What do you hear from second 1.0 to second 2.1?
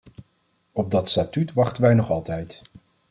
statuut wachten wij nog